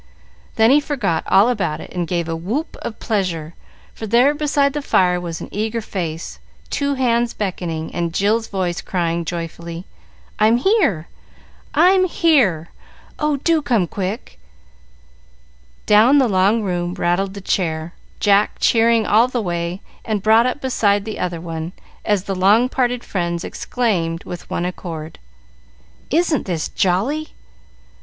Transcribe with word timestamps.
Then 0.55 0.71
he 0.71 0.79
forgot 0.79 1.23
all 1.27 1.47
about 1.47 1.79
it 1.79 1.91
and 1.91 2.07
gave 2.07 2.27
a 2.27 2.35
whoop 2.35 2.75
of 2.81 2.97
pleasure, 2.99 3.53
for 3.93 4.07
there 4.07 4.33
beside 4.33 4.73
the 4.73 4.81
fire 4.81 5.21
was 5.21 5.41
an 5.41 5.49
eager 5.51 5.79
face, 5.79 6.39
two 6.71 6.95
hands 6.95 7.35
beckoning, 7.35 7.93
and 7.93 8.11
Jill's 8.11 8.47
voice 8.47 8.81
crying, 8.81 9.25
joyfully, 9.25 9.85
"I'm 10.39 10.57
here! 10.57 11.07
I'm 11.75 12.05
here! 12.05 12.69
Oh, 13.19 13.37
do 13.37 13.61
come, 13.61 13.85
quick!" 13.85 14.39
Down 15.85 16.17
the 16.17 16.27
long 16.27 16.63
room 16.63 16.95
rattled 16.95 17.35
the 17.35 17.39
chair, 17.39 17.93
Jack 18.19 18.55
cheering 18.59 19.05
all 19.05 19.27
the 19.27 19.39
way, 19.39 19.81
and 20.03 20.23
brought 20.23 20.47
up 20.47 20.61
beside 20.61 21.05
the 21.05 21.19
other 21.19 21.39
one, 21.39 21.73
as 22.03 22.23
the 22.23 22.33
long 22.33 22.69
parted 22.69 23.03
friends 23.03 23.43
exclaimed, 23.43 24.23
with 24.23 24.49
one 24.49 24.65
accord, 24.65 25.19
"Isn't 26.09 26.47
this 26.47 26.69
jolly!" 26.69 27.33